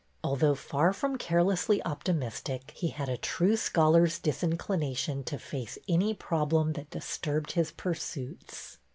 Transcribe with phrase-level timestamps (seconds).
[0.23, 6.15] Although far from carelessly optimis tic, he had a true scholar's disinclination to face any
[6.15, 8.79] problem that disturbed his pursuits.